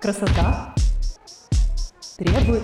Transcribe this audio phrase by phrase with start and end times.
[0.00, 0.74] Красота
[2.16, 2.62] требует...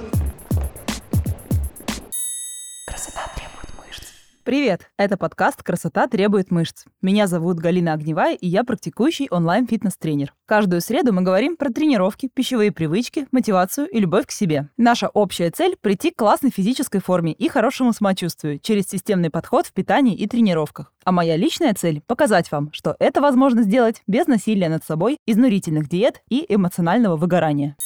[4.47, 4.93] Привет!
[4.97, 6.85] Это подкаст «Красота требует мышц».
[7.03, 10.35] Меня зовут Галина Огневая, и я практикующий онлайн-фитнес-тренер.
[10.47, 14.69] Каждую среду мы говорим про тренировки, пищевые привычки, мотивацию и любовь к себе.
[14.77, 19.73] Наша общая цель– прийти к классной физической форме и хорошему самочувствию через системный подход в
[19.73, 20.93] питании и тренировках.
[21.03, 25.89] А моя личная цель– показать вам, что это возможно сделать без насилия над собой, изнурительных
[25.89, 27.77] диет и эмоционального выгорания.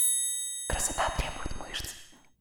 [0.68, 1.86] Красота требует мышц.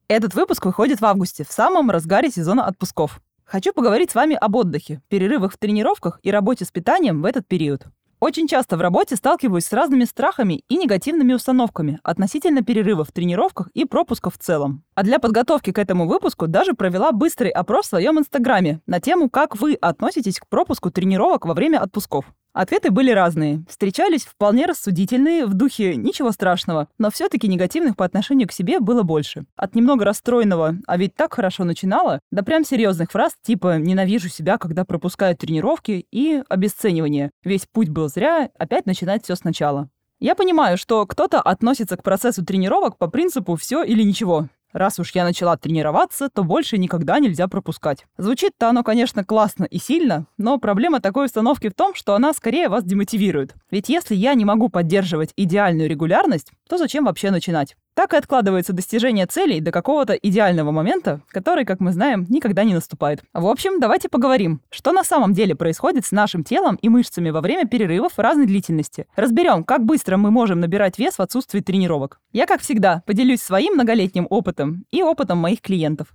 [0.08, 3.22] Этот выпуск выходит в августе, в самом разгаре сезона отпусков.
[3.50, 7.48] Хочу поговорить с вами об отдыхе, перерывах в тренировках и работе с питанием в этот
[7.48, 7.82] период.
[8.20, 13.68] Очень часто в работе сталкиваюсь с разными страхами и негативными установками относительно перерывов в тренировках
[13.74, 14.84] и пропусков в целом.
[14.94, 19.28] А для подготовки к этому выпуску даже провела быстрый опрос в своем инстаграме на тему,
[19.28, 22.26] как вы относитесь к пропуску тренировок во время отпусков.
[22.52, 23.64] Ответы были разные.
[23.68, 29.04] Встречались вполне рассудительные, в духе «ничего страшного», но все-таки негативных по отношению к себе было
[29.04, 29.44] больше.
[29.54, 34.58] От немного расстроенного «а ведь так хорошо начинала» до прям серьезных фраз типа «ненавижу себя,
[34.58, 39.88] когда пропускаю тренировки» и обесценивание «весь путь был зря, опять начинать все сначала».
[40.18, 44.48] Я понимаю, что кто-то относится к процессу тренировок по принципу «все или ничего».
[44.72, 48.06] Раз уж я начала тренироваться, то больше никогда нельзя пропускать.
[48.18, 52.68] Звучит-то оно, конечно, классно и сильно, но проблема такой установки в том, что она скорее
[52.68, 53.54] вас демотивирует.
[53.70, 57.76] Ведь если я не могу поддерживать идеальную регулярность, то зачем вообще начинать?
[57.94, 62.74] Так и откладывается достижение целей до какого-то идеального момента, который, как мы знаем, никогда не
[62.74, 63.22] наступает.
[63.34, 67.40] В общем, давайте поговорим, что на самом деле происходит с нашим телом и мышцами во
[67.40, 69.06] время перерывов разной длительности.
[69.16, 72.20] Разберем, как быстро мы можем набирать вес в отсутствии тренировок.
[72.32, 76.08] Я, как всегда, поделюсь своим многолетним опытом и опытом моих клиентов.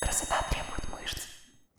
[0.00, 1.22] Красота требует мышц.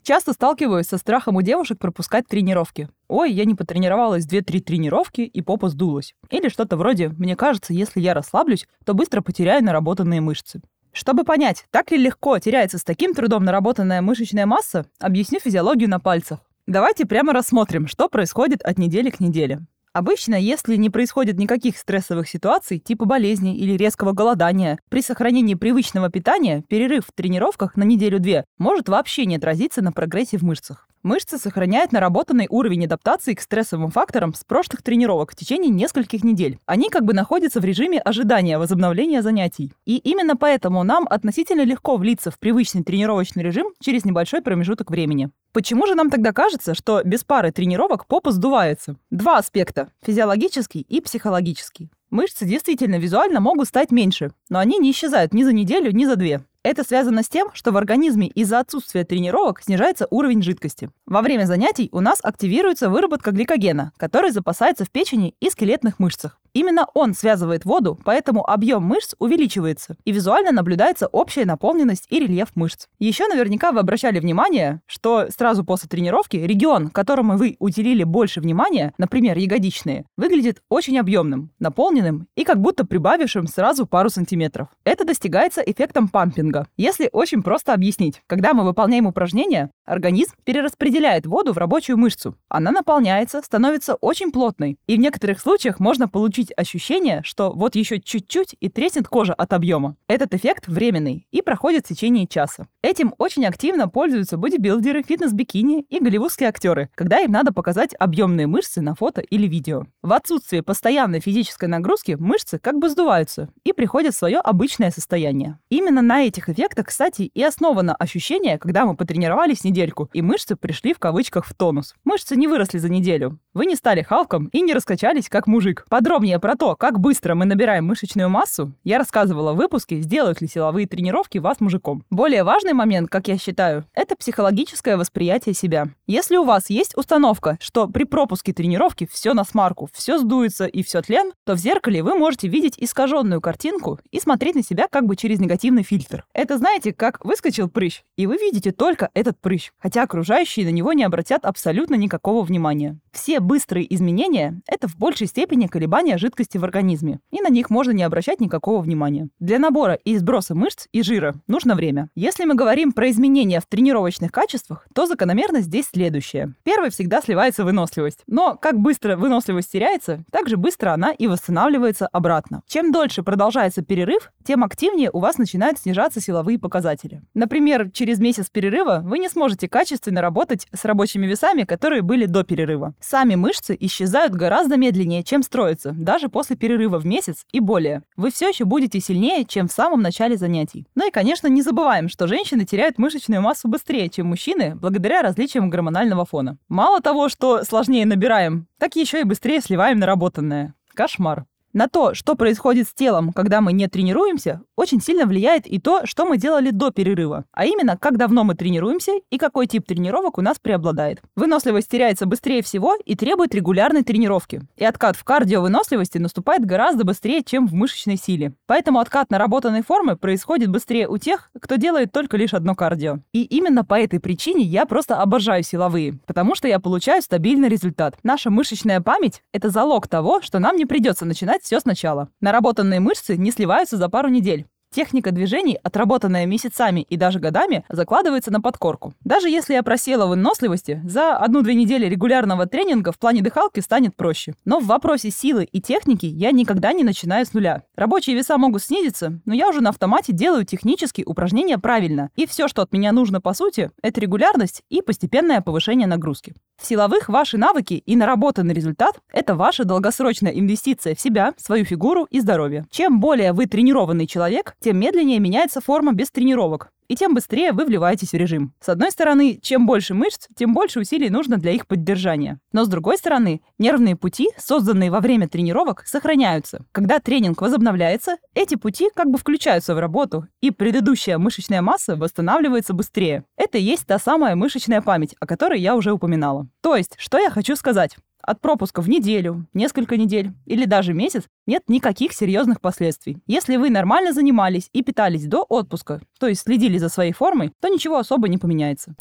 [0.02, 2.88] Часто сталкиваюсь со страхом у девушек пропускать тренировки.
[3.08, 6.14] Ой, я не потренировалась 2-3 тренировки и попа сдулась.
[6.30, 10.60] Или что-то вроде «мне кажется, если я расслаблюсь, то быстро потеряю наработанные мышцы».
[10.92, 16.00] Чтобы понять, так ли легко теряется с таким трудом наработанная мышечная масса, объясню физиологию на
[16.00, 16.40] пальцах.
[16.66, 19.60] Давайте прямо рассмотрим, что происходит от недели к неделе.
[19.92, 26.10] Обычно, если не происходит никаких стрессовых ситуаций, типа болезни или резкого голодания, при сохранении привычного
[26.10, 30.85] питания перерыв в тренировках на неделю-две может вообще не отразиться на прогрессе в мышцах.
[31.06, 36.58] Мышцы сохраняют наработанный уровень адаптации к стрессовым факторам с прошлых тренировок в течение нескольких недель.
[36.66, 39.72] Они как бы находятся в режиме ожидания возобновления занятий.
[39.84, 45.30] И именно поэтому нам относительно легко влиться в привычный тренировочный режим через небольшой промежуток времени.
[45.52, 48.96] Почему же нам тогда кажется, что без пары тренировок попа сдувается?
[49.12, 51.88] Два аспекта– физиологический и психологический.
[52.10, 56.16] Мышцы действительно визуально могут стать меньше, но они не исчезают ни за неделю, ни за
[56.16, 56.42] две.
[56.66, 60.90] Это связано с тем, что в организме из-за отсутствия тренировок снижается уровень жидкости.
[61.06, 66.40] Во время занятий у нас активируется выработка гликогена, который запасается в печени и скелетных мышцах.
[66.56, 72.48] Именно он связывает воду, поэтому объем мышц увеличивается, и визуально наблюдается общая наполненность и рельеф
[72.54, 72.86] мышц.
[72.98, 78.94] Еще наверняка вы обращали внимание, что сразу после тренировки регион, которому вы уделили больше внимания,
[78.96, 84.68] например, ягодичные, выглядит очень объемным, наполненным и как будто прибавившим сразу пару сантиметров.
[84.82, 86.68] Это достигается эффектом пампинга.
[86.78, 92.34] Если очень просто объяснить, когда мы выполняем упражнения, организм перераспределяет воду в рабочую мышцу.
[92.48, 98.00] Она наполняется, становится очень плотной, и в некоторых случаях можно получить ощущение, что вот еще
[98.00, 99.96] чуть-чуть и треснет кожа от объема.
[100.08, 102.66] Этот эффект временный и проходит в течение часа.
[102.82, 108.80] Этим очень активно пользуются бодибилдеры, фитнес-бикини и голливудские актеры, когда им надо показать объемные мышцы
[108.80, 109.86] на фото или видео.
[110.02, 115.58] В отсутствие постоянной физической нагрузки мышцы как бы сдуваются и приходят в свое обычное состояние.
[115.68, 120.94] Именно на этих эффектах, кстати, и основано ощущение, когда мы потренировались недельку, и мышцы пришли
[120.94, 121.94] в кавычках в тонус.
[122.04, 123.38] Мышцы не выросли за неделю.
[123.54, 125.84] Вы не стали халком и не раскачались как мужик.
[126.26, 130.48] Подробнее про то, как быстро мы набираем мышечную массу, я рассказывала в выпуске «Сделают ли
[130.48, 132.02] силовые тренировки вас мужиком?».
[132.10, 135.86] Более важный момент, как я считаю, это психологическое восприятие себя.
[136.08, 140.82] Если у вас есть установка, что при пропуске тренировки все на смарку, все сдуется и
[140.82, 145.06] все тлен, то в зеркале вы можете видеть искаженную картинку и смотреть на себя как
[145.06, 146.24] бы через негативный фильтр.
[146.34, 150.92] Это знаете, как выскочил прыщ, и вы видите только этот прыщ, хотя окружающие на него
[150.92, 152.98] не обратят абсолютно никакого внимания.
[153.12, 157.92] Все быстрые изменения— это в большей степени колебания жидкости в организме, и на них можно
[157.92, 159.28] не обращать никакого внимания.
[159.38, 162.08] Для набора и сброса мышц и жира нужно время.
[162.14, 166.54] Если мы говорим про изменения в тренировочных качествах, то закономерность здесь следующая.
[166.62, 168.20] Первой всегда сливается выносливость.
[168.26, 172.62] Но как быстро выносливость теряется, так же быстро она и восстанавливается обратно.
[172.66, 177.22] Чем дольше продолжается перерыв, тем активнее у вас начинают снижаться силовые показатели.
[177.34, 182.44] Например, через месяц перерыва вы не сможете качественно работать с рабочими весами, которые были до
[182.44, 182.94] перерыва.
[183.00, 188.02] Сами мышцы исчезают гораздо медленнее, чем строятся, даже после перерыва в месяц и более.
[188.16, 190.86] Вы все еще будете сильнее, чем в самом начале занятий.
[190.94, 195.68] Ну и, конечно, не забываем, что женщины теряют мышечную массу быстрее, чем мужчины, благодаря различиям
[195.68, 196.56] гормонального фона.
[196.68, 200.74] Мало того, что сложнее набираем, так еще и быстрее сливаем наработанное.
[200.94, 201.44] Кошмар.
[201.76, 206.06] На то, что происходит с телом, когда мы не тренируемся, очень сильно влияет и то,
[206.06, 210.38] что мы делали до перерыва, а именно, как давно мы тренируемся и какой тип тренировок
[210.38, 211.20] у нас преобладает.
[211.34, 214.62] Выносливость теряется быстрее всего и требует регулярной тренировки.
[214.78, 218.54] И откат в кардиовыносливости наступает гораздо быстрее, чем в мышечной силе.
[218.66, 223.18] Поэтому откат наработанной формы происходит быстрее у тех, кто делает только лишь одно кардио.
[223.34, 228.16] И именно по этой причине я просто обожаю силовые, потому что я получаю стабильный результат.
[228.22, 232.28] Наша мышечная память— это залог того, что нам не придется начинать все сначала.
[232.40, 234.66] Наработанные мышцы не сливаются за пару недель.
[234.94, 239.14] Техника движений, отработанная месяцами и даже годами, закладывается на подкорку.
[239.24, 244.14] Даже если я просела в выносливости, за одну-две недели регулярного тренинга в плане дыхалки станет
[244.14, 244.54] проще.
[244.64, 247.82] Но в вопросе силы и техники я никогда не начинаю с нуля.
[247.96, 252.30] Рабочие веса могут снизиться, но я уже на автомате делаю технические упражнения правильно.
[252.36, 256.54] И все, что от меня нужно по сути, это регулярность и постепенное повышение нагрузки.
[256.80, 262.24] В силовых ваши навыки и наработанный результат– это ваша долгосрочная инвестиция в себя, свою фигуру
[262.30, 262.84] и здоровье.
[262.90, 267.84] Чем более вы тренированный человек, тем медленнее меняется форма без тренировок, и тем быстрее вы
[267.84, 268.72] вливаетесь в режим.
[268.80, 272.58] С одной стороны, чем больше мышц, тем больше усилий нужно для их поддержания.
[272.72, 276.84] Но с другой стороны, нервные пути, созданные во время тренировок, сохраняются.
[276.92, 282.92] Когда тренинг возобновляется, эти пути как бы включаются в работу, и предыдущая мышечная масса восстанавливается
[282.92, 283.44] быстрее.
[283.56, 286.68] Это и есть та самая мышечная память, о которой я уже упоминала.
[286.80, 288.16] То есть, что я хочу сказать?
[288.42, 293.38] От пропуска в неделю, несколько недель или даже месяц нет никаких серьезных последствий.
[293.46, 297.88] Если вы нормально занимались и питались до отпуска, то есть следили за своей формой, то
[297.88, 299.16] ничего особо не поменяется.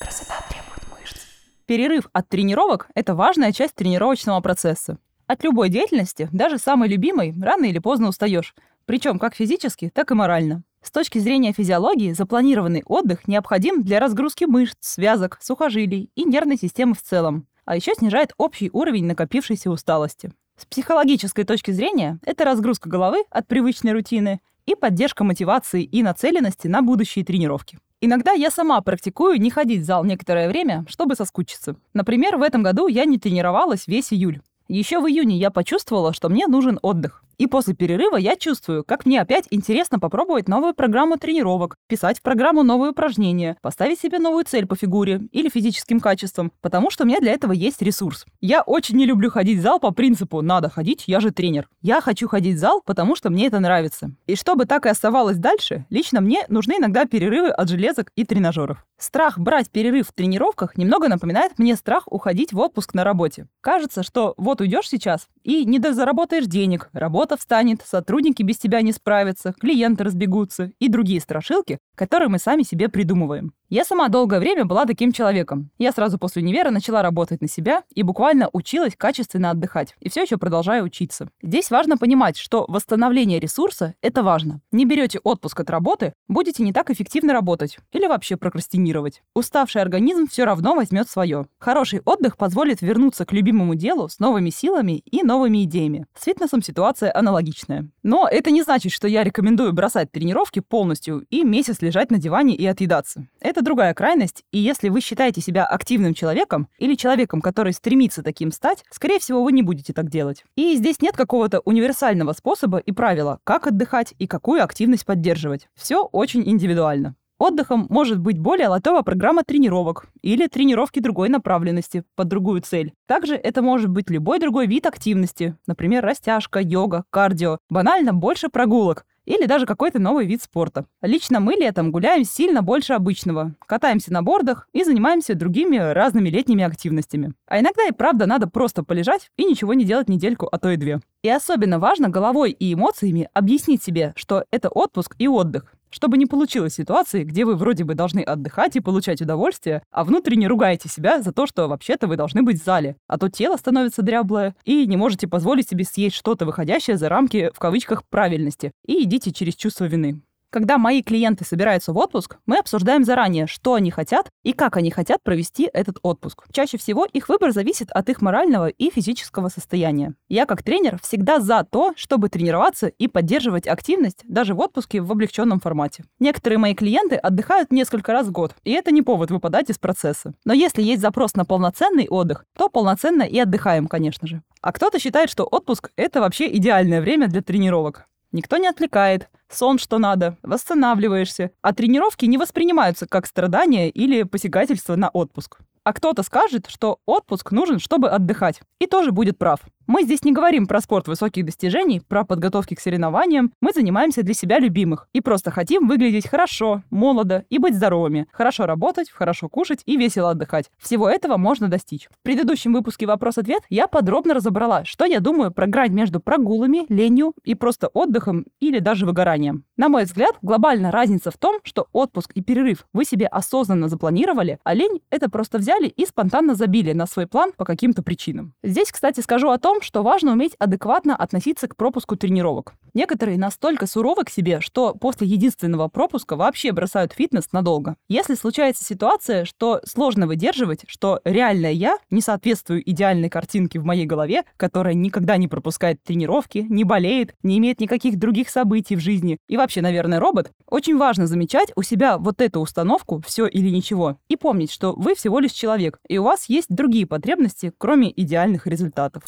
[0.00, 1.22] Красота требует мышц.
[1.64, 4.98] Перерыв от тренировок– это важная часть тренировочного процесса.
[5.26, 8.54] От любой деятельности, даже самой любимой, рано или поздно устаешь.
[8.84, 10.64] Причем как физически, так и морально.
[10.82, 16.94] С точки зрения физиологии, запланированный отдых необходим для разгрузки мышц, связок, сухожилий и нервной системы
[16.94, 20.32] в целом а еще снижает общий уровень накопившейся усталости.
[20.56, 26.68] С психологической точки зрения это разгрузка головы от привычной рутины и поддержка мотивации и нацеленности
[26.68, 27.78] на будущие тренировки.
[28.00, 31.76] Иногда я сама практикую не ходить в зал некоторое время, чтобы соскучиться.
[31.94, 34.40] Например, в этом году я не тренировалась весь июль.
[34.68, 37.22] Еще в июне я почувствовала, что мне нужен отдых.
[37.38, 42.22] И после перерыва я чувствую, как мне опять интересно попробовать новую программу тренировок, писать в
[42.22, 47.06] программу новые упражнения, поставить себе новую цель по фигуре или физическим качествам, потому что у
[47.06, 48.24] меня для этого есть ресурс.
[48.40, 51.68] Я очень не люблю ходить в зал по принципу «надо ходить, я же тренер».
[51.80, 54.12] Я хочу ходить в зал, потому что мне это нравится.
[54.26, 58.84] И чтобы так и оставалось дальше, лично мне нужны иногда перерывы от железок и тренажеров.
[58.98, 63.48] Страх брать перерыв в тренировках немного напоминает мне страх уходить в отпуск на работе.
[63.60, 68.82] Кажется, что вот уйдешь сейчас и не заработаешь денег, работа работа встанет, сотрудники без тебя
[68.82, 73.52] не справятся, клиенты разбегутся и другие страшилки, которые мы сами себе придумываем.
[73.72, 75.70] Я сама долгое время была таким человеком.
[75.78, 79.94] Я сразу после универа начала работать на себя и буквально училась качественно отдыхать.
[79.98, 81.30] И все еще продолжаю учиться.
[81.42, 84.60] Здесь важно понимать, что восстановление ресурса— это важно.
[84.72, 89.22] Не берете отпуск от работы, будете не так эффективно работать или вообще прокрастинировать.
[89.34, 91.46] Уставший организм все равно возьмет свое.
[91.58, 96.04] Хороший отдых позволит вернуться к любимому делу с новыми силами и новыми идеями.
[96.14, 97.88] С фитнесом ситуация аналогичная.
[98.02, 102.54] Но это не значит, что я рекомендую бросать тренировки полностью и месяц лежать на диване
[102.54, 103.26] и отъедаться.
[103.40, 108.52] Это другая крайность, и если вы считаете себя активным человеком или человеком, который стремится таким
[108.52, 110.44] стать, скорее всего, вы не будете так делать.
[110.56, 115.68] И здесь нет какого-то универсального способа и правила, как отдыхать и какую активность поддерживать.
[115.74, 117.16] Все очень индивидуально.
[117.42, 122.92] Отдыхом может быть более лайтовая программа тренировок или тренировки другой направленности под другую цель.
[123.08, 129.04] Также это может быть любой другой вид активности, например, растяжка, йога, кардио, банально больше прогулок,
[129.24, 130.86] или даже какой-то новый вид спорта.
[131.00, 136.64] Лично мы летом гуляем сильно больше обычного, катаемся на бордах и занимаемся другими разными летними
[136.64, 137.34] активностями.
[137.46, 140.76] А иногда и правда надо просто полежать и ничего не делать недельку, а то и
[140.76, 141.00] две.
[141.22, 146.26] И особенно важно головой и эмоциями объяснить себе, что это отпуск и отдых чтобы не
[146.26, 151.22] получилось ситуации, где вы вроде бы должны отдыхать и получать удовольствие, а внутренне ругаете себя
[151.22, 154.86] за то, что вообще-то вы должны быть в зале, а то тело становится дряблое, и
[154.86, 159.54] не можете позволить себе съесть что-то, выходящее за рамки, в кавычках, правильности, и идите через
[159.54, 160.22] чувство вины.
[160.52, 164.90] Когда мои клиенты собираются в отпуск, мы обсуждаем заранее, что они хотят и как они
[164.90, 166.44] хотят провести этот отпуск.
[166.52, 170.12] Чаще всего их выбор зависит от их морального и физического состояния.
[170.28, 175.10] Я как тренер всегда за то, чтобы тренироваться и поддерживать активность даже в отпуске в
[175.10, 176.04] облегченном формате.
[176.18, 180.34] Некоторые мои клиенты отдыхают несколько раз в год, и это не повод выпадать из процесса.
[180.44, 184.42] Но если есть запрос на полноценный отдых, то полноценно и отдыхаем, конечно же.
[184.60, 188.06] А кто-то считает, что отпуск— это вообще идеальное время для тренировок.
[188.32, 194.96] Никто не отвлекает, сон что надо, восстанавливаешься, а тренировки не воспринимаются как страдания или посягательство
[194.96, 195.58] на отпуск.
[195.84, 198.60] А кто-то скажет, что отпуск нужен, чтобы отдыхать.
[198.78, 199.60] И тоже будет прав.
[199.86, 203.52] Мы здесь не говорим про спорт высоких достижений, про подготовки к соревнованиям.
[203.60, 208.66] Мы занимаемся для себя любимых и просто хотим выглядеть хорошо, молодо и быть здоровыми, хорошо
[208.66, 210.70] работать, хорошо кушать и весело отдыхать.
[210.78, 212.08] Всего этого можно достичь.
[212.10, 217.34] В предыдущем выпуске «Вопрос-ответ» я подробно разобрала, что я думаю про грань между прогулами, ленью
[217.44, 219.64] и просто отдыхом или даже выгоранием.
[219.76, 224.58] На мой взгляд, глобальная разница в том, что отпуск и перерыв вы себе осознанно запланировали,
[224.64, 228.54] а лень— это просто взяли и спонтанно забили на свой план по каким-то причинам.
[228.62, 232.74] Здесь, кстати, скажу о том, что важно уметь адекватно относиться к пропуску тренировок.
[232.94, 237.96] Некоторые настолько суровы к себе, что после единственного пропуска вообще бросают фитнес надолго.
[238.08, 244.04] Если случается ситуация, что сложно выдерживать, что реальное я не соответствую идеальной картинке в моей
[244.04, 249.38] голове, которая никогда не пропускает тренировки, не болеет, не имеет никаких других событий в жизни,
[249.48, 254.18] и вообще, наверное, робот, очень важно замечать у себя вот эту установку «все или ничего»
[254.28, 258.66] и помнить, что вы всего лишь человек, и у вас есть другие потребности, кроме идеальных
[258.66, 259.22] результатов.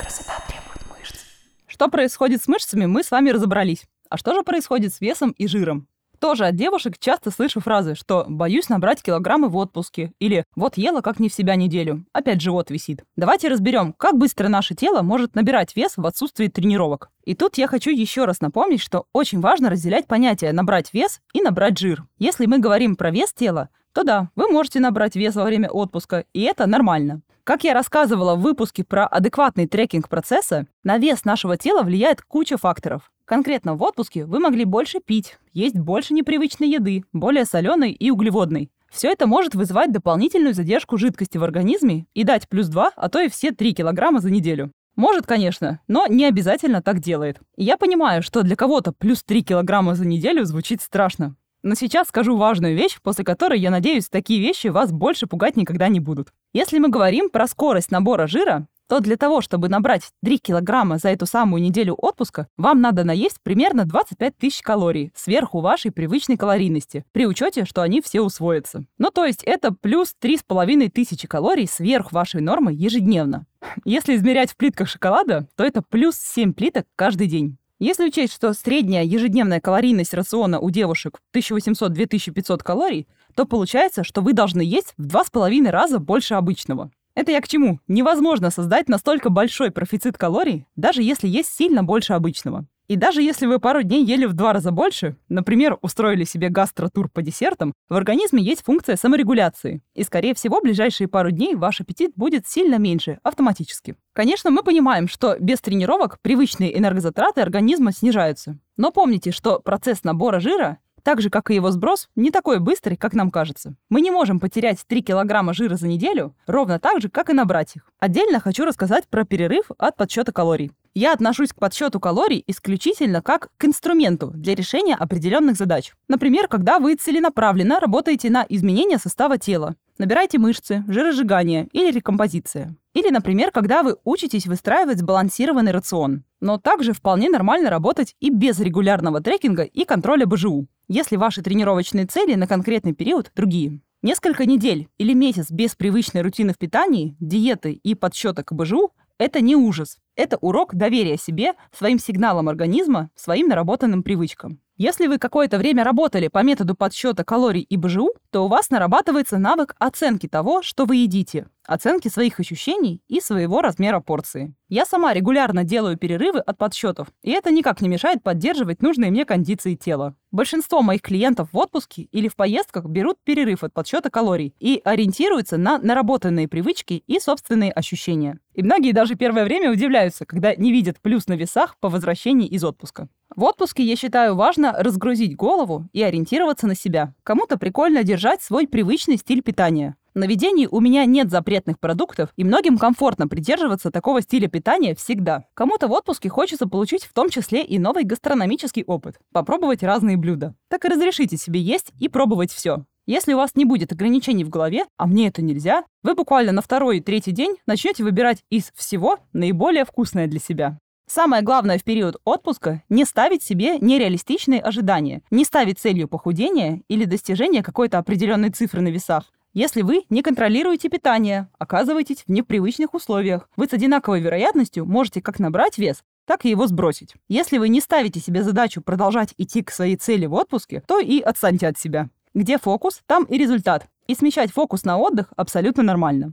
[0.00, 1.26] Красота требует мышц.
[1.66, 3.84] Что происходит с мышцами, мы с вами разобрались.
[4.08, 5.88] А что же происходит с весом и жиром?
[6.18, 11.02] Тоже от девушек часто слышу фразы, что «боюсь набрать килограммы в отпуске» или «вот ела
[11.02, 12.04] как не в себя неделю».
[12.12, 13.04] Опять живот висит.
[13.16, 17.10] Давайте разберем, как быстро наше тело может набирать вес в отсутствии тренировок.
[17.24, 21.42] И тут я хочу еще раз напомнить, что очень важно разделять понятия «набрать вес» и
[21.42, 22.04] «набрать жир».
[22.18, 26.24] Если мы говорим про вес тела, то да, вы можете набрать вес во время отпуска,
[26.32, 27.22] и это нормально.
[27.50, 32.56] Как я рассказывала в выпуске про адекватный трекинг процесса, на вес нашего тела влияет куча
[32.56, 33.10] факторов.
[33.24, 38.70] Конкретно в отпуске вы могли больше пить, есть больше непривычной еды, более соленой и углеводной.
[38.88, 43.18] Все это может вызывать дополнительную задержку жидкости в организме и дать плюс 2, а то
[43.18, 44.70] и все 3 килограмма за неделю.
[44.94, 47.40] Может, конечно, но не обязательно так делает.
[47.56, 51.34] Я понимаю, что для кого-то плюс 3 килограмма за неделю звучит страшно.
[51.62, 55.88] Но сейчас скажу важную вещь, после которой, я надеюсь, такие вещи вас больше пугать никогда
[55.88, 56.32] не будут.
[56.52, 61.10] Если мы говорим про скорость набора жира, то для того, чтобы набрать 3 килограмма за
[61.10, 67.04] эту самую неделю отпуска, вам надо наесть примерно 25 тысяч калорий сверху вашей привычной калорийности,
[67.12, 68.84] при учете, что они все усвоятся.
[68.98, 73.46] Ну, то есть это плюс 3,5 тысячи калорий сверх вашей нормы ежедневно.
[73.84, 77.58] Если измерять в плитках шоколада, то это плюс 7 плиток каждый день.
[77.82, 84.34] Если учесть, что средняя ежедневная калорийность рациона у девушек 1800-2500 калорий, то получается, что вы
[84.34, 86.90] должны есть в 2,5 раза больше обычного.
[87.14, 87.80] Это я к чему?
[87.88, 92.66] Невозможно создать настолько большой профицит калорий, даже если есть сильно больше обычного.
[92.90, 97.08] И даже если вы пару дней ели в два раза больше, например, устроили себе гастротур
[97.08, 99.80] по десертам, в организме есть функция саморегуляции.
[99.94, 103.94] И, скорее всего, ближайшие пару дней ваш аппетит будет сильно меньше, автоматически.
[104.12, 108.58] Конечно, мы понимаем, что без тренировок привычные энергозатраты организма снижаются.
[108.76, 112.96] Но помните, что процесс набора жира так же, как и его сброс, не такой быстрый,
[112.96, 113.74] как нам кажется.
[113.88, 117.76] Мы не можем потерять 3 килограмма жира за неделю ровно так же, как и набрать
[117.76, 117.90] их.
[118.00, 120.72] Отдельно хочу рассказать про перерыв от подсчета калорий.
[120.94, 125.92] Я отношусь к подсчету калорий исключительно как к инструменту для решения определенных задач.
[126.08, 132.74] Например, когда вы целенаправленно работаете на изменение состава тела, набираете мышцы, жиросжигание или рекомпозиция.
[132.92, 136.24] Или, например, когда вы учитесь выстраивать сбалансированный рацион.
[136.40, 142.06] Но также вполне нормально работать и без регулярного трекинга и контроля БЖУ, если ваши тренировочные
[142.06, 143.80] цели на конкретный период другие.
[144.02, 148.90] Несколько недель или месяц без привычной рутины в питании, диеты и подсчета к БЖУ–
[149.20, 149.98] это не ужас.
[150.16, 154.60] Это урок доверия себе, своим сигналам организма, своим наработанным привычкам.
[154.78, 159.36] Если вы какое-то время работали по методу подсчета калорий и БЖУ, то у вас нарабатывается
[159.36, 164.54] навык оценки того, что вы едите, оценки своих ощущений и своего размера порции.
[164.68, 169.24] Я сама регулярно делаю перерывы от подсчетов, и это никак не мешает поддерживать нужные мне
[169.24, 170.16] кондиции тела.
[170.32, 175.58] Большинство моих клиентов в отпуске или в поездках берут перерыв от подсчета калорий и ориентируются
[175.58, 178.40] на наработанные привычки и собственные ощущения.
[178.54, 182.64] И многие даже первое время удивляются, когда не видят плюс на весах по возвращении из
[182.64, 183.08] отпуска.
[183.34, 187.14] В отпуске я считаю важно разгрузить голову и ориентироваться на себя.
[187.22, 189.96] Кому-то прикольно держать свой привычный стиль питания.
[190.14, 195.44] На ведении у меня нет запретных продуктов, и многим комфортно придерживаться такого стиля питания всегда.
[195.54, 200.54] Кому-то в отпуске хочется получить в том числе и новый гастрономический опыт, попробовать разные блюда.
[200.68, 202.84] Так и разрешите себе есть и пробовать все.
[203.06, 206.62] Если у вас не будет ограничений в голове, а мне это нельзя, вы буквально на
[206.62, 210.78] второй и третий день начнете выбирать из всего наиболее вкусное для себя.
[211.08, 217.04] Самое главное в период отпуска– не ставить себе нереалистичные ожидания, не ставить целью похудения или
[217.04, 219.24] достижения какой-то определенной цифры на весах.
[219.52, 225.40] Если вы не контролируете питание, оказываетесь в непривычных условиях, вы с одинаковой вероятностью можете как
[225.40, 227.14] набрать вес, так и его сбросить.
[227.28, 231.20] Если вы не ставите себе задачу продолжать идти к своей цели в отпуске, то и
[231.20, 232.10] отстаньте от себя.
[232.32, 233.88] Где фокус, там и результат.
[234.06, 236.32] И смещать фокус на отдых абсолютно нормально.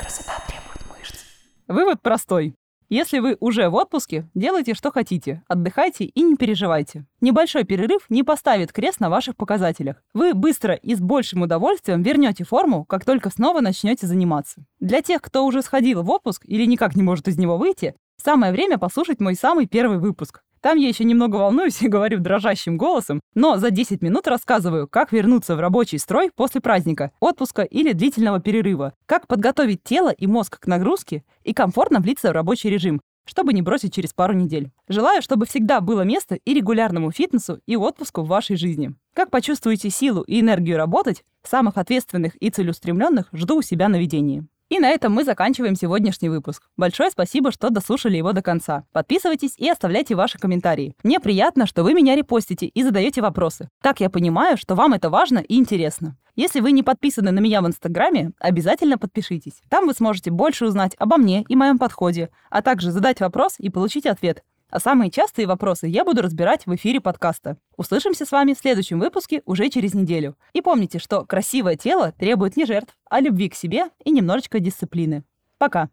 [0.00, 1.20] Красота требует мышц.
[1.68, 2.56] Вывод простой.
[2.94, 7.06] Если вы уже в отпуске, делайте, что хотите, отдыхайте и не переживайте.
[7.20, 10.00] Небольшой перерыв не поставит крест на ваших показателях.
[10.14, 14.64] Вы быстро и с большим удовольствием вернете форму, как только снова начнете заниматься.
[14.78, 18.52] Для тех, кто уже сходил в отпуск или никак не может из него выйти, самое
[18.52, 20.44] время послушать мой самый первый выпуск.
[20.64, 25.12] Там я еще немного волнуюсь и говорю дрожащим голосом, но за 10 минут рассказываю, как
[25.12, 30.58] вернуться в рабочий строй после праздника, отпуска или длительного перерыва, как подготовить тело и мозг
[30.58, 34.70] к нагрузке и комфортно влиться в рабочий режим, чтобы не бросить через пару недель.
[34.88, 38.94] Желаю, чтобы всегда было место и регулярному фитнесу, и отпуску в вашей жизни.
[39.12, 44.46] Как почувствуете силу и энергию работать, самых ответственных и целеустремленных жду у себя на ведении.
[44.74, 46.64] И на этом мы заканчиваем сегодняшний выпуск.
[46.76, 48.82] Большое спасибо, что дослушали его до конца.
[48.90, 50.96] Подписывайтесь и оставляйте ваши комментарии.
[51.04, 53.68] Мне приятно, что вы меня репостите и задаете вопросы.
[53.80, 56.16] Так я понимаю, что вам это важно и интересно.
[56.34, 59.62] Если вы не подписаны на меня в Инстаграме, обязательно подпишитесь.
[59.68, 63.70] Там вы сможете больше узнать обо мне и моем подходе, а также задать вопрос и
[63.70, 64.42] получить ответ.
[64.74, 67.58] А самые частые вопросы я буду разбирать в эфире подкаста.
[67.76, 70.36] Услышимся с вами в следующем выпуске уже через неделю.
[70.52, 75.22] И помните, что красивое тело требует не жертв, а любви к себе и немножечко дисциплины.
[75.58, 75.90] Пока.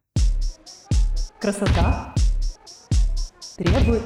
[1.40, 2.16] Красота
[3.56, 4.02] требует